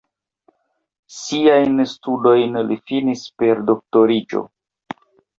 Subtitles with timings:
[1.17, 4.43] Siajn studojn li finis per doktoriĝo.